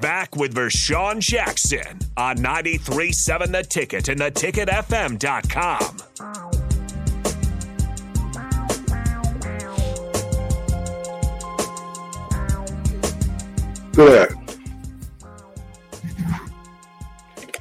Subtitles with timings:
[0.00, 5.98] Back with Vershawn Jackson on 93.7 The Ticket and theticketfm.com.
[13.92, 14.34] Good.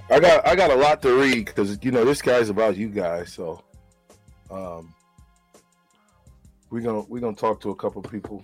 [0.09, 2.89] I got I got a lot to read because you know this guy's about you
[2.89, 3.63] guys, so
[4.50, 4.94] um,
[6.72, 8.44] we're gonna we're gonna talk to a couple people.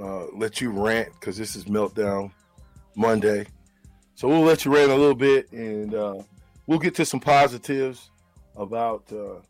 [0.00, 2.30] Uh, let you rant because this is meltdown
[2.96, 3.46] Monday,
[4.14, 6.22] so we'll let you rant a little bit, and uh,
[6.66, 8.10] we'll get to some positives
[8.56, 9.40] about uh,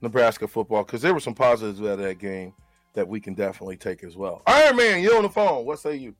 [0.00, 2.54] Nebraska football because there were some positives out of that game
[2.94, 4.42] that we can definitely take as well.
[4.46, 5.66] Iron Man, you on the phone?
[5.66, 6.14] What say you?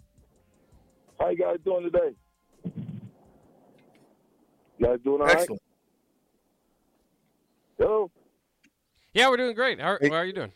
[1.19, 2.15] How you guys doing today?
[4.79, 5.39] You guys doing all right?
[5.39, 5.63] Excellent.
[7.79, 8.11] Hello?
[9.15, 9.81] Yeah, we're doing great.
[9.81, 10.11] How, Hey.
[10.11, 10.53] how are you doing?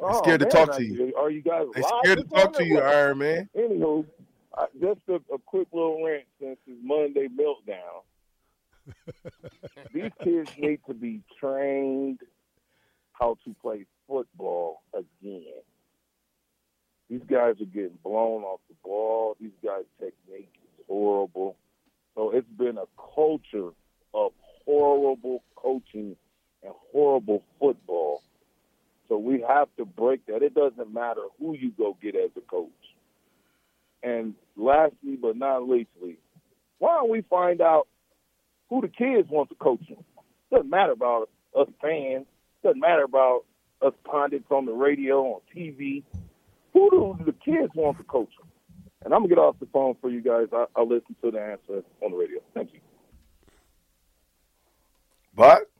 [0.00, 1.12] Oh, scared to man, talk to you.
[1.16, 2.84] Are you guys They live scared to talk to you, What?
[2.84, 3.48] Iron Man.
[3.56, 4.06] Anywho,
[4.80, 8.02] Just a, a quick little rant since it's Monday meltdown.
[9.92, 12.20] These kids need to be trained
[13.12, 15.62] how to play football again.
[17.10, 19.36] These guys are getting blown off the ball.
[19.40, 21.56] These guys' technique is horrible.
[22.14, 23.70] So it's been a culture
[24.14, 24.32] of
[24.64, 26.16] horrible coaching
[26.62, 28.22] and horrible football.
[29.08, 30.42] So we have to break that.
[30.42, 32.70] It doesn't matter who you go get as a coach.
[35.40, 36.18] And lastly, but not leastly,
[36.78, 37.88] why don't we find out
[38.68, 40.04] who the kids want to coach them?
[40.50, 41.28] Doesn't matter about
[41.58, 42.26] us fans.
[42.62, 43.44] Doesn't matter about
[43.82, 46.02] us pundits on the radio, on TV.
[46.72, 48.48] Who do the kids want to coach them?
[49.04, 50.46] And I'm gonna get off the phone for you guys.
[50.52, 52.40] I, I'll listen to the answer on the radio.
[52.54, 52.80] Thank you.
[55.34, 55.70] But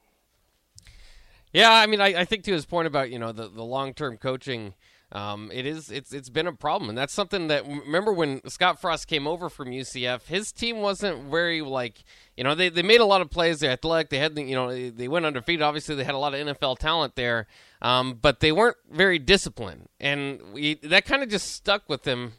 [1.52, 3.92] Yeah, I mean, I, I think to his point about you know the, the long
[3.92, 4.74] term coaching,
[5.10, 8.78] um, it is it's it's been a problem, and that's something that remember when Scott
[8.78, 12.04] Frost came over from UCF, his team wasn't very like
[12.36, 13.60] you know they, they made a lot of plays.
[13.60, 14.10] They're athletic.
[14.10, 15.62] They had you know they, they went undefeated.
[15.62, 17.46] Obviously, they had a lot of NFL talent there,
[17.80, 22.34] um, but they weren't very disciplined, and we, that kind of just stuck with them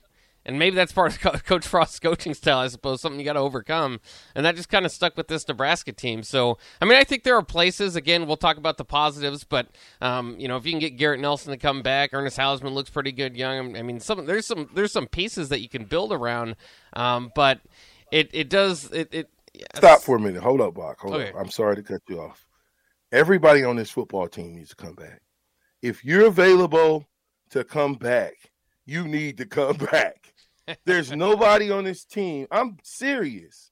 [0.50, 3.40] and maybe that's part of Coach Frost's coaching style, I suppose, something you got to
[3.40, 4.00] overcome.
[4.36, 6.24] And that just kind of stuck with this Nebraska team.
[6.24, 7.96] So, I mean, I think there are places.
[7.96, 9.68] Again, we'll talk about the positives, but
[10.02, 12.90] um, you know, if you can get Garrett Nelson to come back, Ernest Hausmann looks
[12.90, 13.78] pretty good, young.
[13.78, 16.56] I mean, some there's some there's some pieces that you can build around,
[16.94, 17.60] um, but
[18.12, 19.30] it it does it it.
[19.76, 20.42] stop for a minute.
[20.44, 21.00] Hold up, Bach.
[21.00, 21.30] Hold Okay.
[21.30, 21.36] up.
[21.36, 22.48] I'm sorry to cut you off.
[23.12, 25.22] Everybody on this football team needs to come back.
[25.82, 27.06] If you're available
[27.52, 28.34] to come back,
[28.86, 30.19] you need to come back.
[30.86, 32.48] There's nobody on this team.
[32.52, 33.72] I'm serious.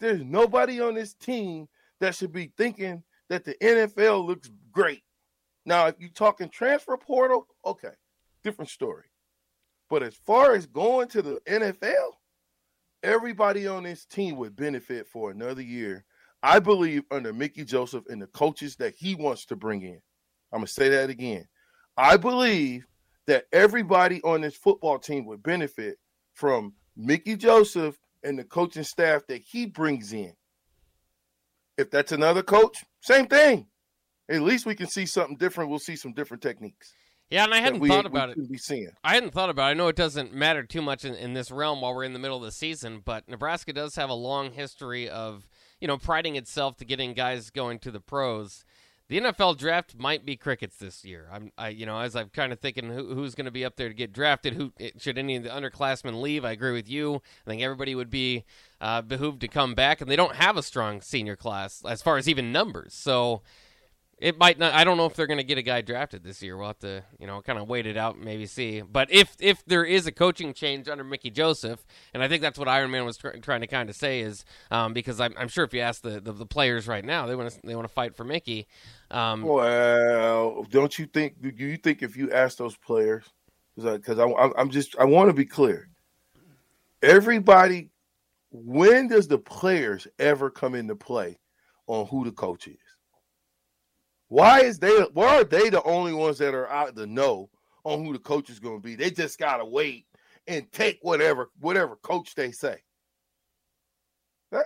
[0.00, 1.68] There's nobody on this team
[2.00, 5.02] that should be thinking that the NFL looks great.
[5.64, 7.92] Now, if you're talking transfer portal, okay,
[8.42, 9.04] different story.
[9.88, 12.10] But as far as going to the NFL,
[13.02, 16.04] everybody on this team would benefit for another year.
[16.42, 20.00] I believe under Mickey Joseph and the coaches that he wants to bring in.
[20.52, 21.46] I'm going to say that again.
[21.96, 22.86] I believe
[23.26, 25.98] that everybody on this football team would benefit
[26.32, 30.32] from Mickey Joseph and the coaching staff that he brings in.
[31.76, 33.66] If that's another coach, same thing.
[34.28, 35.70] At least we can see something different.
[35.70, 36.92] We'll see some different techniques.
[37.30, 38.50] Yeah, and I hadn't we- thought about it.
[38.50, 38.90] Be seeing.
[39.02, 39.70] I hadn't thought about it.
[39.70, 42.18] I know it doesn't matter too much in, in this realm while we're in the
[42.18, 45.48] middle of the season, but Nebraska does have a long history of,
[45.80, 48.64] you know, priding itself to getting guys going to the pros.
[49.08, 51.28] The NFL draft might be crickets this year.
[51.30, 53.76] I'm, I, you know, as I'm kind of thinking who, who's going to be up
[53.76, 54.54] there to get drafted.
[54.54, 56.42] Who should any of the underclassmen leave?
[56.42, 57.16] I agree with you.
[57.46, 58.44] I think everybody would be
[58.80, 62.16] uh, behooved to come back, and they don't have a strong senior class as far
[62.16, 62.94] as even numbers.
[62.94, 63.42] So
[64.24, 64.72] It might not.
[64.72, 66.56] I don't know if they're going to get a guy drafted this year.
[66.56, 68.80] We'll have to, you know, kind of wait it out, maybe see.
[68.80, 71.84] But if if there is a coaching change under Mickey Joseph,
[72.14, 74.46] and I think that's what Iron Man was tr- trying to kind of say is
[74.70, 77.36] um, because I'm, I'm, sure if you ask the, the, the, players right now, they
[77.36, 78.66] want to they want to fight for Mickey.
[79.10, 81.42] Um, well, don't you think?
[81.42, 83.26] Do you think if you ask those players,
[83.76, 85.90] because I'm just I want to be clear.
[87.02, 87.90] Everybody,
[88.50, 91.38] when does the players ever come into play
[91.86, 92.78] on who the coach is?
[94.34, 97.50] Why is they why are they the only ones that are out to know
[97.84, 98.96] on who the coach is going to be?
[98.96, 100.06] They just gotta wait
[100.48, 102.82] and take whatever whatever coach they say.
[104.50, 104.64] That,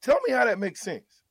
[0.00, 1.24] tell me how that makes sense.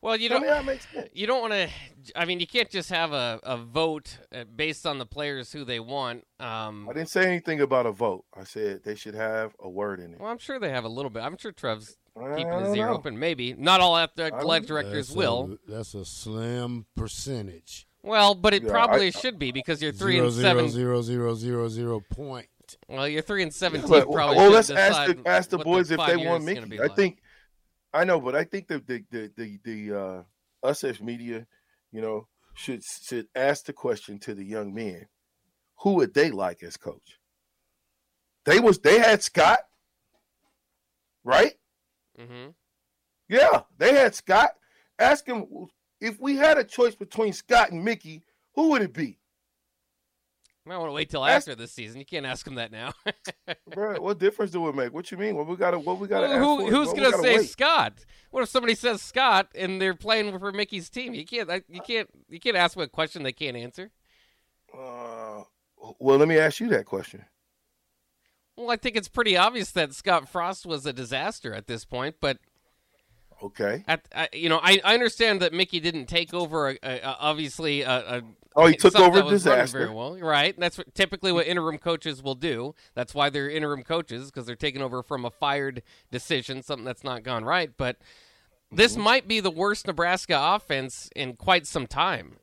[0.00, 0.80] Well, you Tell don't.
[1.14, 1.68] You don't want to.
[2.16, 5.64] I mean, you can't just have a, a vote uh, based on the players who
[5.64, 6.26] they want.
[6.40, 8.24] Um, I didn't say anything about a vote.
[8.36, 10.20] I said they should have a word in it.
[10.20, 11.22] Well, I'm sure they have a little bit.
[11.22, 12.94] I'm sure Trev's keeping his ear know.
[12.94, 13.18] open.
[13.18, 15.58] Maybe not all athletic directors that's will.
[15.66, 17.86] A, that's a slim percentage.
[18.02, 21.02] Well, but it yeah, probably I, should be because you're three zero, and seven zero
[21.02, 22.48] zero zero zero point.
[22.88, 23.92] Well, you're three and seventeen.
[23.92, 24.36] Yeah, probably.
[24.36, 26.80] Well, let's ask the ask the boys the if they want Mickey.
[26.80, 26.96] I like.
[26.96, 27.18] think
[27.94, 30.22] I know, but I think the the the the, the uh,
[30.66, 31.46] us as media,
[31.92, 35.06] you know, should should ask the question to the young men:
[35.82, 37.20] Who would they like as coach?
[38.44, 39.60] They was they had Scott,
[41.22, 41.52] right?
[42.20, 42.50] Mm-hmm.
[43.28, 44.50] Yeah, they had Scott.
[44.98, 45.46] Ask him
[46.00, 48.22] if we had a choice between Scott and Mickey,
[48.54, 49.18] who would it be?
[50.70, 51.98] I want to wait till after this season.
[51.98, 52.92] You can't ask him that now.
[53.74, 54.92] bro, what difference do it make?
[54.92, 55.36] What you mean?
[55.36, 55.78] What we got to?
[55.80, 56.38] What we got to?
[56.38, 57.48] Who, who's going to say wait?
[57.48, 57.94] Scott?
[58.30, 61.14] What if somebody says Scott and they're playing for Mickey's team?
[61.14, 61.50] You can't.
[61.68, 62.08] You can't.
[62.28, 63.90] You can't ask them a question they can't answer.
[64.72, 65.42] Uh,
[65.98, 67.24] well, let me ask you that question.
[68.56, 72.16] Well, I think it's pretty obvious that Scott Frost was a disaster at this point,
[72.20, 72.38] but
[73.42, 73.82] Okay.
[73.88, 77.16] At uh, you know, I, I understand that Mickey didn't take over a, a, a
[77.20, 78.22] obviously a,
[78.54, 80.58] oh he took over disaster very well, right?
[80.58, 82.74] That's what, typically what interim coaches will do.
[82.94, 87.02] That's why they're interim coaches because they're taking over from a fired decision, something that's
[87.02, 87.70] not gone right.
[87.76, 87.96] But
[88.70, 89.02] this mm-hmm.
[89.02, 92.36] might be the worst Nebraska offense in quite some time,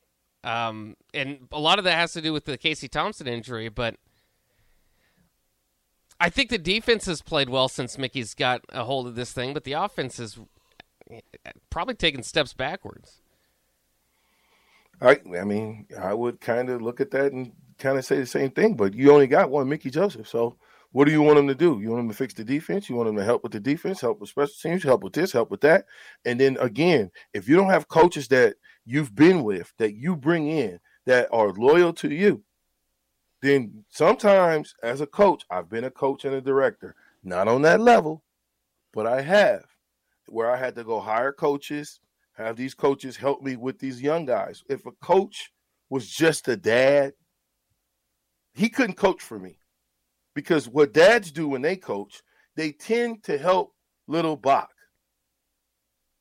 [0.43, 3.95] um, and a lot of that has to do with the Casey Thompson injury, but.
[6.19, 9.53] I think the defense has played well since Mickey's got a hold of this thing,
[9.53, 10.37] but the offense has
[11.09, 11.21] eh,
[11.69, 13.21] probably taking steps backwards.
[15.01, 18.25] I, I mean, I would kind of look at that and kind of say the
[18.25, 20.27] same thing, but you only got one Mickey Joseph.
[20.27, 20.57] So
[20.91, 21.79] what do you want him to do?
[21.81, 22.89] You want him to fix the defense?
[22.89, 25.31] You want him to help with the defense, help with special teams, help with this,
[25.31, 25.85] help with that.
[26.25, 28.55] And then again, if you don't have coaches that
[28.85, 32.43] you've been with, that you bring in, that are loyal to you,
[33.41, 37.79] then sometimes as a coach, I've been a coach and a director, not on that
[37.79, 38.23] level,
[38.93, 39.65] but I have
[40.27, 41.99] where I had to go hire coaches,
[42.33, 44.63] have these coaches help me with these young guys.
[44.69, 45.51] If a coach
[45.89, 47.13] was just a dad,
[48.53, 49.57] he couldn't coach for me
[50.35, 52.21] because what dads do when they coach,
[52.55, 53.73] they tend to help
[54.07, 54.69] little Bach.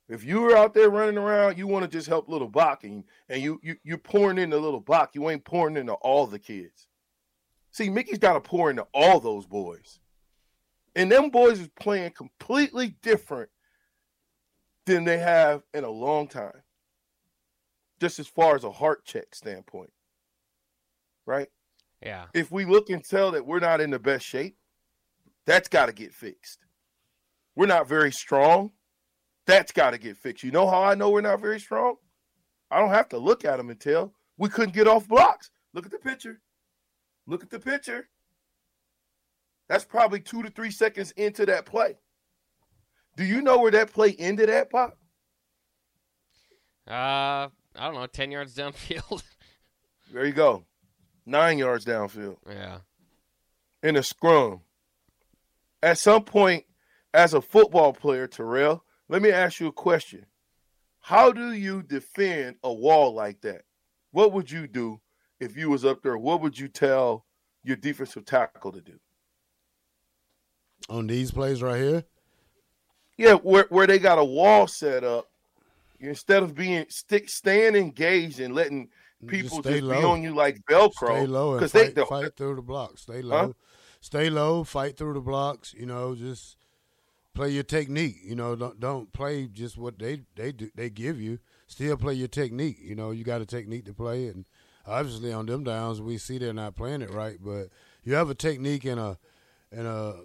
[0.08, 3.04] If you were out there running around, you want to just help little Bach and,
[3.28, 5.10] and you, you you're pouring into little Bach.
[5.14, 6.87] You ain't pouring into all the kids.
[7.78, 10.00] See, Mickey's got to pour into all those boys.
[10.96, 13.50] And them boys is playing completely different
[14.84, 16.64] than they have in a long time.
[18.00, 19.92] Just as far as a heart check standpoint.
[21.24, 21.46] Right?
[22.02, 22.24] Yeah.
[22.34, 24.56] If we look and tell that we're not in the best shape,
[25.46, 26.58] that's got to get fixed.
[27.54, 28.72] We're not very strong.
[29.46, 30.42] That's got to get fixed.
[30.42, 31.94] You know how I know we're not very strong?
[32.72, 34.14] I don't have to look at them and tell.
[34.36, 35.52] We couldn't get off blocks.
[35.74, 36.40] Look at the picture.
[37.28, 38.08] Look at the picture.
[39.68, 41.98] That's probably two to three seconds into that play.
[43.16, 44.96] Do you know where that play ended at, Pop?
[46.88, 49.22] Uh, I don't know, ten yards downfield.
[50.12, 50.64] there you go,
[51.26, 52.38] nine yards downfield.
[52.48, 52.78] Yeah,
[53.82, 54.62] in a scrum.
[55.82, 56.64] At some point,
[57.12, 60.24] as a football player, Terrell, let me ask you a question.
[61.00, 63.62] How do you defend a wall like that?
[64.12, 65.00] What would you do
[65.40, 66.18] if you was up there?
[66.18, 67.24] What would you tell
[67.64, 68.98] your defensive tackle to do?
[70.88, 72.04] On these plays right here?
[73.16, 75.28] Yeah, where where they got a wall set up,
[76.00, 78.88] instead of being stick staying engaged and letting
[79.26, 81.16] people just, just be on you like Velcro.
[81.16, 83.02] Stay low and fight, they, fight through the blocks.
[83.02, 83.52] Stay low, huh?
[84.00, 85.74] stay low, fight through the blocks.
[85.74, 86.56] You know, just
[87.34, 88.16] play your technique.
[88.22, 91.38] You know, don't don't play just what they they do they give you.
[91.66, 92.78] Still play your technique.
[92.80, 94.44] You know, you got a technique to play, and
[94.88, 97.68] obviously on them downs we see they're not playing it right, but
[98.04, 99.18] you have a technique and a
[99.72, 100.20] and a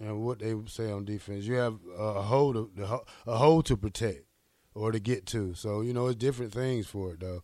[0.00, 1.46] and what they say on defense.
[1.46, 4.24] You have a hold to, a hold to protect.
[4.74, 5.54] or to get to.
[5.54, 7.42] So you know, it's different things for it though.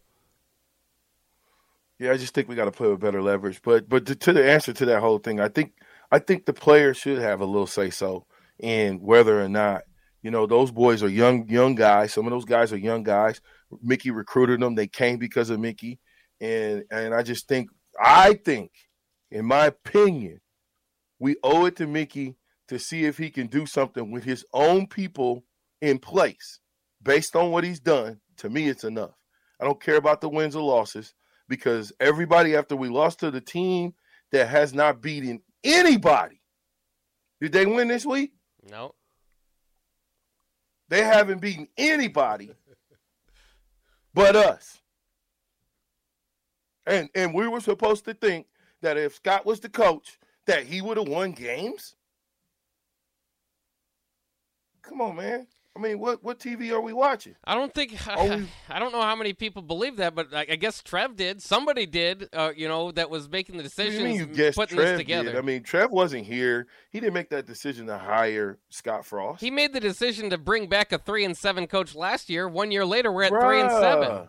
[1.98, 3.60] Yeah, I just think we got to play with better leverage.
[3.62, 5.72] But but to, to, the answer to that whole thing, I think
[6.10, 8.26] I think the players should have a little say so
[8.58, 9.82] in whether or not
[10.22, 12.12] you know those boys are young young guys.
[12.12, 13.40] Some of those guys are young guys.
[13.82, 14.74] Mickey recruited them.
[14.74, 16.00] They came because of Mickey,
[16.40, 17.68] and and I just think
[18.00, 18.70] I think,
[19.30, 20.40] in my opinion,
[21.18, 22.36] we owe it to Mickey
[22.68, 25.44] to see if he can do something with his own people
[25.80, 26.60] in place
[27.02, 28.20] based on what he's done.
[28.38, 29.14] To me, it's enough.
[29.60, 31.14] I don't care about the wins or losses
[31.48, 33.94] because everybody, after we lost to the team
[34.32, 36.40] that has not beaten anybody,
[37.40, 38.32] did they win this week?
[38.70, 38.94] No.
[40.88, 42.50] They haven't beaten anybody
[44.14, 44.79] but us.
[46.90, 48.46] And and we were supposed to think
[48.82, 51.94] that if Scott was the coach, that he would have won games.
[54.82, 55.46] Come on, man.
[55.76, 57.36] I mean, what what TV are we watching?
[57.44, 60.56] I don't think I, I don't know how many people believe that, but I, I
[60.56, 61.40] guess Trev did.
[61.40, 62.28] Somebody did.
[62.32, 64.10] Uh, you know, that was making the decision.
[64.10, 65.30] You, you putting Trev this together.
[65.30, 65.38] Did?
[65.38, 66.66] I mean, Trev wasn't here.
[66.90, 69.40] He didn't make that decision to hire Scott Frost.
[69.40, 72.48] He made the decision to bring back a three and seven coach last year.
[72.48, 73.40] One year later, we're at Bruh.
[73.40, 74.28] three and seven.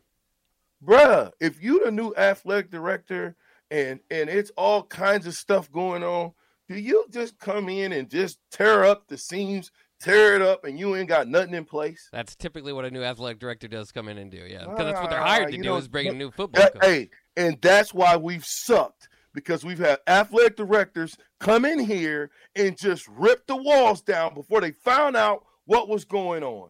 [0.83, 3.35] Bruh, if you the new athletic director
[3.69, 6.33] and and it's all kinds of stuff going on,
[6.67, 9.71] do you just come in and just tear up the seams
[10.01, 12.09] tear it up and you ain't got nothing in place.
[12.11, 14.37] That's typically what a new athletic director does come in and do.
[14.37, 16.61] Yeah, because that's what they're ah, hired to do is bring a new football.
[16.61, 22.31] That, hey, and that's why we've sucked because we've had athletic directors come in here
[22.55, 26.69] and just rip the walls down before they found out what was going on.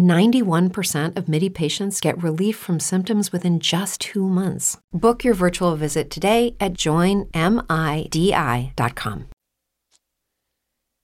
[0.00, 4.76] 91% of MIDI patients get relief from symptoms within just two months.
[4.92, 7.30] Book your virtual visit today at joinmidi.com.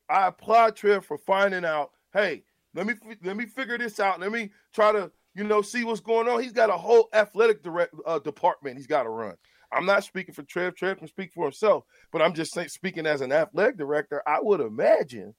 [0.08, 4.20] I applaud Trev for finding out, hey, let me let me figure this out.
[4.20, 6.42] Let me try to, you know, see what's going on.
[6.42, 9.34] He's got a whole athletic direct, uh, department he's got to run.
[9.72, 10.76] I'm not speaking for Trev.
[10.76, 14.38] Trev can speak for himself, but I'm just saying, speaking as an athletic director, I
[14.40, 15.34] would imagine,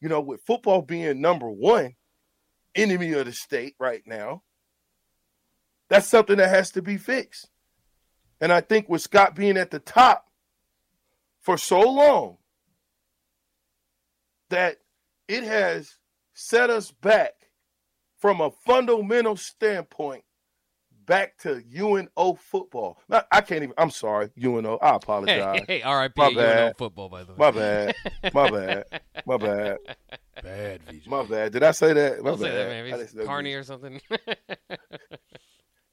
[0.00, 1.94] you know, with football being number one,
[2.74, 4.42] enemy of the state right now.
[5.88, 7.48] That's something that has to be fixed.
[8.40, 10.30] And I think with Scott being at the top
[11.40, 12.38] for so long,
[14.48, 14.78] that
[15.28, 15.96] it has
[16.34, 17.32] set us back
[18.18, 20.24] from a fundamental standpoint
[21.06, 22.98] back to UNO football.
[23.08, 23.74] Now, I can't even.
[23.78, 24.78] I'm sorry, UNO.
[24.78, 25.64] I apologize.
[25.66, 27.38] Hey, hey RIP My UNO football, by the way.
[27.38, 27.94] My bad.
[28.32, 28.84] My bad.
[29.26, 29.78] My bad.
[30.42, 31.06] Bad VJ.
[31.06, 31.52] My bad.
[31.52, 32.22] Did I say that?
[32.22, 32.46] My Don't bad.
[32.46, 33.26] say that, maybe.
[33.26, 34.00] Kearney or something.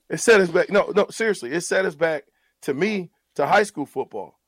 [0.09, 0.69] it set us back.
[0.69, 2.23] No, no, seriously, it set us back
[2.61, 4.39] to me to high school football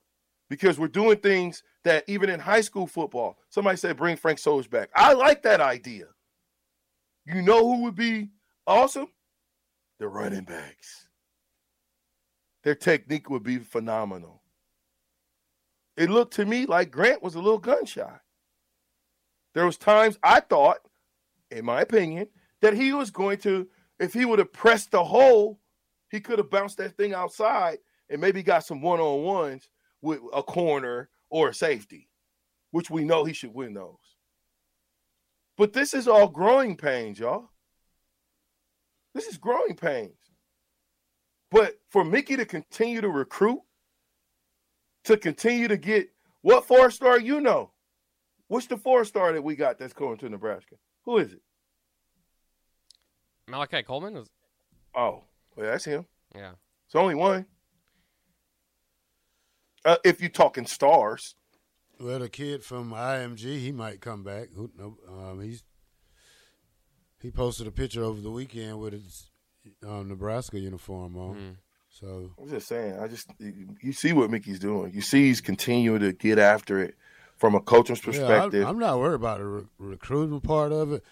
[0.50, 4.70] because we're doing things that even in high school football, somebody said bring Frank Solich
[4.70, 4.90] back.
[4.96, 6.06] I like that idea.
[7.26, 8.30] You know who would be
[8.66, 9.08] awesome?
[10.02, 11.06] The running backs.
[12.64, 14.42] Their technique would be phenomenal.
[15.96, 18.20] It looked to me like Grant was a little gun shy.
[19.54, 20.80] There was times I thought,
[21.52, 22.30] in my opinion,
[22.62, 23.68] that he was going to,
[24.00, 25.60] if he would have pressed the hole,
[26.10, 27.78] he could have bounced that thing outside
[28.10, 29.70] and maybe got some one-on-ones
[30.02, 32.10] with a corner or a safety,
[32.72, 34.18] which we know he should win those.
[35.58, 37.52] But this is all growing pains, y'all.
[39.14, 40.18] This is growing pains.
[41.50, 43.62] But for Mickey to continue to recruit,
[45.04, 46.10] to continue to get
[46.42, 47.72] What four star you know?
[48.48, 50.76] What's the four star that we got that's going to Nebraska?
[51.06, 51.42] Who is it?
[53.48, 54.30] Malachi Coleman was.
[54.96, 55.24] Oh,
[55.56, 56.06] well, that's him.
[56.36, 56.54] Yeah.
[56.86, 57.46] It's only one.
[59.84, 61.36] Uh, if you're talking stars.
[62.00, 64.50] Well, the kid from IMG, he might come back.
[64.56, 65.64] Who no, um, he's
[67.22, 69.30] he posted a picture over the weekend with his
[69.88, 71.36] um, Nebraska uniform on.
[71.36, 71.56] Mm.
[71.90, 73.00] So I'm just saying.
[73.00, 73.30] I just
[73.82, 74.94] you see what Mickey's doing.
[74.94, 76.96] You see he's continuing to get after it
[77.36, 78.62] from a coaching's perspective.
[78.62, 81.04] Yeah, I, am not worried about the re- recruiting part of it.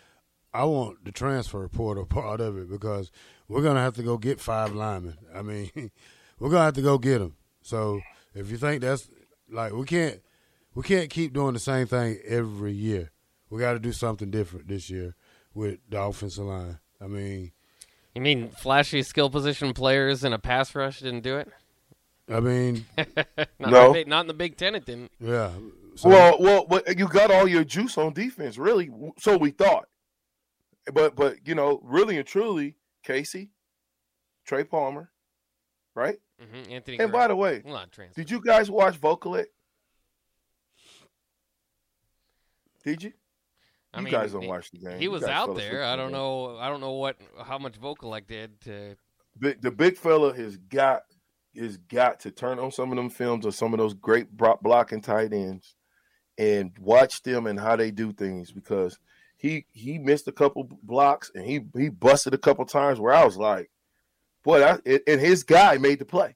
[0.54, 3.12] I want the transfer portal part of it because
[3.48, 5.18] we're gonna have to go get five linemen.
[5.36, 5.70] I mean,
[6.40, 7.36] we're gonna have to go get them.
[7.62, 8.00] So
[8.34, 9.10] if you think that's
[9.52, 10.22] like we can't
[10.74, 13.12] we can't keep doing the same thing every year.
[13.50, 15.16] We got to do something different this year
[15.54, 16.80] with the offensive line.
[17.02, 17.52] I mean,
[18.16, 21.50] you mean flashy skill position players in a pass rush didn't do it?
[22.32, 24.76] I mean, not no, in the, not in the Big Ten.
[24.76, 25.12] It didn't.
[25.20, 25.52] Yeah.
[25.96, 28.90] So, well, well, well, you got all your juice on defense, really.
[29.18, 29.88] So we thought,
[30.94, 33.50] but but you know, really and truly, Casey,
[34.46, 35.12] Trey Palmer,
[35.96, 36.20] right?
[36.42, 36.72] Mm-hmm.
[36.72, 37.00] Anthony.
[37.00, 37.64] And by the way,
[38.16, 39.48] did you guys watch Vokolek?
[42.84, 43.14] Did you?
[43.94, 45.00] I you mean, guys don't he, watch the game.
[45.00, 45.84] He was out there.
[45.84, 46.58] I don't know.
[46.58, 48.96] I don't know what how much Vokolek did to.
[49.40, 51.04] Big, the big fella has got
[51.56, 55.02] has got to turn on some of them films or some of those great blocking
[55.02, 55.76] tight ends
[56.38, 59.00] and watch them and how they do things because
[59.38, 63.26] he he missed a couple blocks and he he busted a couple times where I
[63.26, 63.72] was like,
[64.44, 66.36] boy, that, and his guy made the play.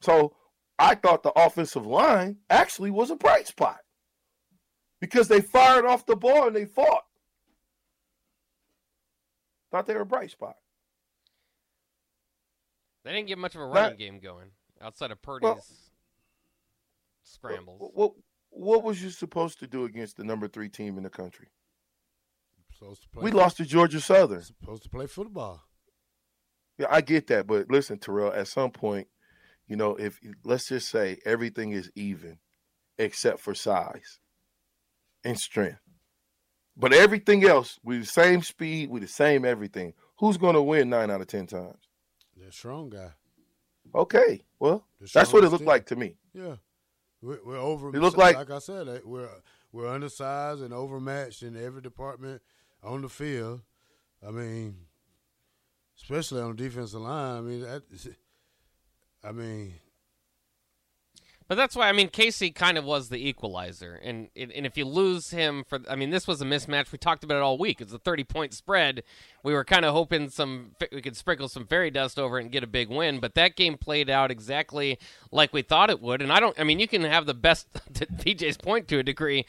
[0.00, 0.34] So
[0.78, 3.80] I thought the offensive line actually was a bright spot
[5.00, 7.04] because they fired off the ball and they fought.
[9.70, 10.56] Thought they were a bright spot.
[13.04, 14.50] They didn't get much of a running Not, game going
[14.82, 15.64] outside of Purdy's well,
[17.22, 17.80] scrambles.
[17.80, 18.12] What, what,
[18.50, 21.48] what was you supposed to do against the number three team in the country?
[23.14, 24.42] we lost to Georgia Southern.
[24.42, 25.62] Supposed to play football.
[26.78, 28.32] Yeah, I get that, but listen, Terrell.
[28.32, 29.06] At some point,
[29.66, 32.38] you know, if let's just say everything is even,
[32.98, 34.18] except for size
[35.24, 35.80] and strength.
[36.76, 39.92] But everything else, we the same speed, we the same everything.
[40.18, 41.88] Who's going to win nine out of ten times?
[42.36, 43.10] The strong guy.
[43.94, 45.68] Okay, well, that's what it looked team.
[45.68, 46.16] like to me.
[46.32, 46.56] Yeah,
[47.20, 47.88] we're, we're over.
[47.88, 49.28] It looked like, like I said, eh, we're
[49.72, 52.40] we're undersized and overmatched in every department
[52.82, 53.60] on the field.
[54.26, 54.76] I mean,
[56.00, 57.36] especially on the defensive line.
[57.36, 57.82] I mean, that,
[59.24, 59.74] I mean,
[61.50, 64.84] but that's why I mean Casey kind of was the equalizer, and and if you
[64.84, 66.92] lose him for, I mean this was a mismatch.
[66.92, 67.80] We talked about it all week.
[67.80, 69.02] It's a thirty point spread.
[69.42, 72.52] We were kind of hoping some we could sprinkle some fairy dust over it and
[72.52, 74.96] get a big win, but that game played out exactly
[75.32, 76.22] like we thought it would.
[76.22, 79.02] And I don't, I mean you can have the best to PJ's point to a
[79.02, 79.44] degree.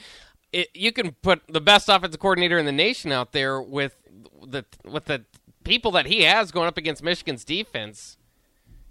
[0.52, 3.96] It, you can put the best offensive coordinator in the nation out there with
[4.44, 5.26] the with the
[5.64, 8.18] people that he has going up against Michigan's defense.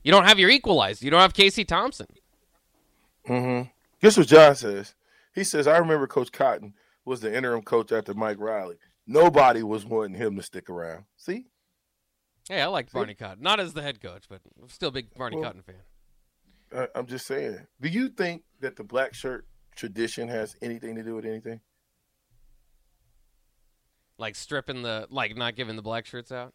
[0.05, 1.05] You don't have your equalizer.
[1.05, 2.07] You don't have Casey Thompson.
[3.29, 3.69] Mm-hmm.
[4.01, 4.95] Guess what John says?
[5.35, 8.77] He says, I remember Coach Cotton was the interim coach after Mike Riley.
[9.07, 11.05] Nobody was wanting him to stick around.
[11.17, 11.47] See?
[12.49, 13.43] Hey, I like Barney Cotton.
[13.43, 16.89] Not as the head coach, but I'm still a big Barney well, Cotton fan.
[16.95, 17.59] I'm just saying.
[17.81, 21.61] Do you think that the black shirt tradition has anything to do with anything?
[24.19, 26.55] Like stripping the, like not giving the black shirts out?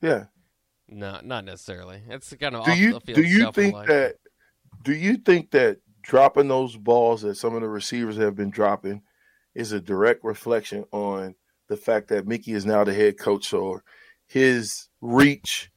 [0.00, 0.24] Yeah.
[0.88, 2.02] No, not necessarily.
[2.08, 4.16] It's kind of do you do you think that
[4.82, 9.02] do you think that dropping those balls that some of the receivers have been dropping
[9.54, 11.34] is a direct reflection on
[11.68, 13.84] the fact that Mickey is now the head coach or
[14.26, 15.70] his reach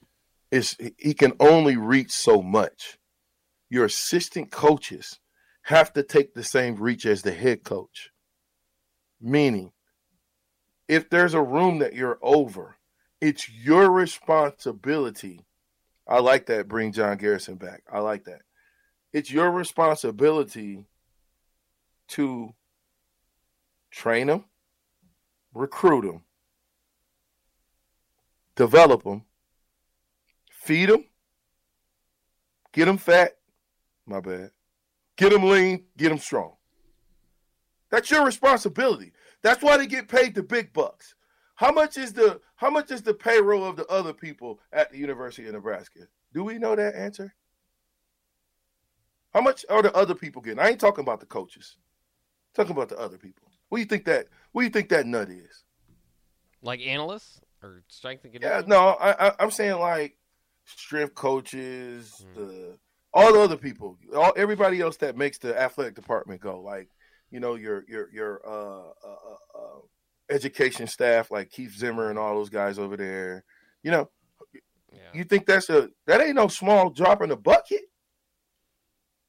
[0.51, 2.97] is he can only reach so much.
[3.69, 5.19] Your assistant coaches
[5.63, 8.11] have to take the same reach as the head coach.
[9.19, 9.71] Meaning,
[10.87, 12.75] if there's a room that you're over,
[13.19, 15.45] it's your responsibility.
[16.07, 16.67] I like that.
[16.67, 17.83] Bring John Garrison back.
[17.91, 18.41] I like that
[19.13, 20.87] it's your responsibility
[22.09, 22.53] to
[23.91, 24.45] train them,
[25.53, 26.23] recruit them,
[28.55, 29.23] develop them,
[30.51, 31.05] feed them,
[32.73, 33.37] get them fat.
[34.05, 34.51] My bad.
[35.15, 36.55] Get them lean, get them strong.
[37.89, 39.13] That's your responsibility.
[39.43, 41.15] That's why they get paid the big bucks.
[41.55, 44.97] How much is the how much is the payroll of the other people at the
[44.97, 46.07] University of Nebraska?
[46.33, 47.33] Do we know that answer?
[49.33, 50.59] How much are the other people getting?
[50.59, 51.77] I ain't talking about the coaches.
[52.55, 53.49] I'm talking about the other people.
[53.69, 54.27] What do you think that?
[54.51, 55.63] What do you think that nut is?
[56.61, 58.63] Like analysts or strength and conditioning?
[58.63, 60.17] Yeah, no, I, I am saying like
[60.65, 62.35] strength coaches, mm.
[62.35, 62.77] the
[63.13, 66.89] all the other people, all everybody else that makes the athletic department go, like
[67.31, 69.79] you know your your your uh, uh, uh, uh
[70.29, 73.43] education staff, like Keith Zimmer and all those guys over there.
[73.81, 74.09] You know,
[74.91, 74.99] yeah.
[75.13, 77.81] you think that's a that ain't no small drop in the bucket.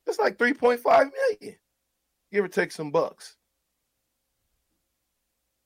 [0.07, 1.57] It's like three point five million,
[2.33, 3.37] give or take some bucks.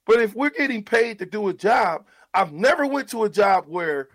[0.07, 3.65] But if we're getting paid to do a job, I've never went to a job
[3.67, 4.09] where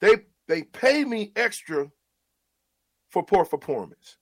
[0.00, 0.16] they
[0.48, 1.90] they pay me extra
[3.10, 4.16] for poor performance.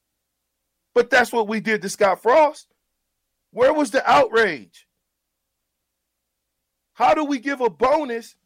[0.94, 2.68] But that's what we did to Scott Frost.
[3.52, 4.86] Where was the outrage?
[6.94, 8.36] How do we give a bonus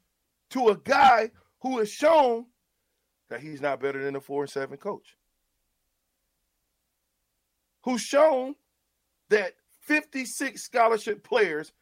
[0.51, 2.47] to a guy who has shown
[3.29, 5.17] that he's not better than a four and seven coach?
[7.87, 8.57] Who's shown
[9.31, 11.73] that 56 scholarship players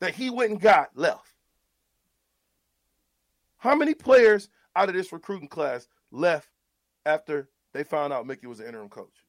[0.00, 1.32] that he went and got left.
[3.58, 6.48] How many players out of this recruiting class left
[7.06, 9.24] after they found out Mickey was an interim coach?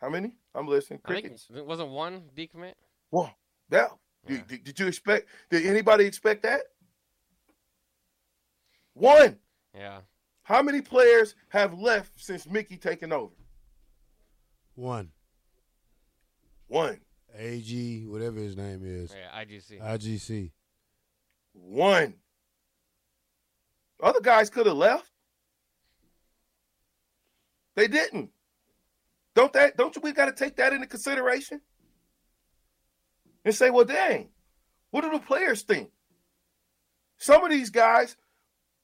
[0.00, 0.32] How many?
[0.54, 1.00] I'm listening.
[1.04, 1.48] Crickets.
[1.54, 2.72] it wasn't one decommit.
[3.10, 3.30] Well,
[3.70, 3.88] yeah.
[4.26, 4.38] yeah.
[4.48, 5.28] Did, did you expect?
[5.50, 6.62] Did anybody expect that?
[8.94, 9.36] One.
[9.74, 10.00] Yeah.
[10.50, 13.32] How many players have left since Mickey taken over?
[14.74, 15.10] One.
[16.66, 16.98] One.
[17.38, 19.14] AG, whatever his name is.
[19.14, 19.80] Yeah, IGC.
[19.80, 20.50] IGC.
[21.52, 22.14] One.
[24.02, 25.12] Other guys could have left.
[27.76, 28.30] They didn't.
[29.36, 31.60] Don't that don't you we gotta take that into consideration?
[33.44, 34.30] And say, well, dang,
[34.90, 35.90] what do the players think?
[37.18, 38.16] Some of these guys,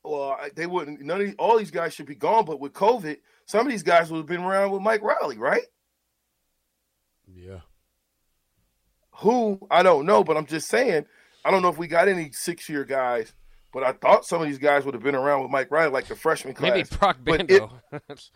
[0.06, 3.18] well, they wouldn't none of these, all these guys should be gone, but with COVID,
[3.46, 5.64] some of these guys would have been around with Mike Riley, right?
[7.26, 7.60] Yeah.
[9.18, 11.06] Who I don't know, but I'm just saying
[11.44, 13.32] I don't know if we got any six year guys,
[13.72, 16.06] but I thought some of these guys would have been around with Mike Riley, like
[16.06, 16.72] the freshman class.
[16.72, 17.70] Maybe Brock Bando.
[17.90, 18.30] But, it,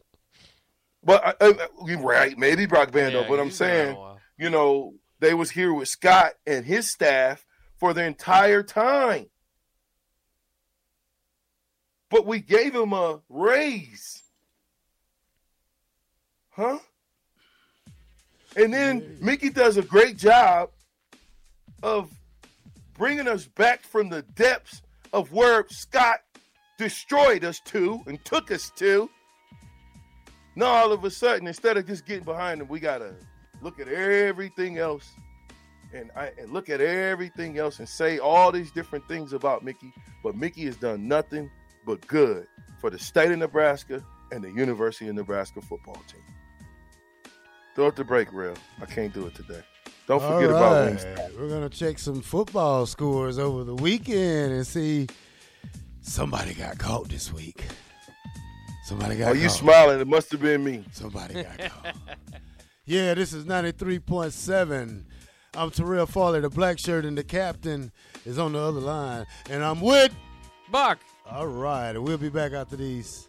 [1.02, 3.22] but uh, uh, right, maybe Brock Bando.
[3.22, 3.96] Yeah, but I'm saying,
[4.38, 7.44] you know, they was here with Scott and his staff
[7.78, 9.26] for the entire time.
[12.11, 14.23] But we gave him a raise.
[16.51, 16.79] Huh?
[18.57, 20.70] And then Mickey does a great job
[21.83, 22.11] of
[22.99, 26.20] bringing us back from the depths of where Scott
[26.77, 29.09] destroyed us to and took us to.
[30.57, 33.14] Now, all of a sudden, instead of just getting behind him, we got to
[33.62, 35.09] look at everything else
[35.94, 39.92] and, I, and look at everything else and say all these different things about Mickey.
[40.23, 41.51] But Mickey has done nothing
[41.85, 42.47] but good
[42.81, 46.23] for the state of Nebraska and the University of Nebraska football team.
[47.75, 48.55] Throw it the break, real.
[48.81, 49.62] I can't do it today.
[50.07, 50.59] Don't forget right.
[50.59, 51.38] about Wingstop.
[51.38, 55.07] We're gonna check some football scores over the weekend and see
[56.01, 57.64] somebody got caught this week.
[58.85, 59.29] Somebody got.
[59.29, 60.01] Oh, you smiling?
[60.01, 60.85] It must have been me.
[60.90, 61.97] Somebody got caught.
[62.87, 65.07] Yeah, this is ninety three point seven.
[65.55, 67.93] I'm Terrell Farley, the black shirt, and the captain
[68.27, 70.12] is on the other line, and I'm with
[70.73, 70.99] Buck.
[71.28, 73.28] All right, we'll be back after these.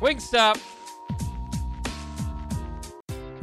[0.00, 0.60] Wingstop.